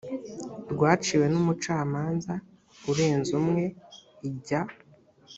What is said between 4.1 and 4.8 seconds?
ijya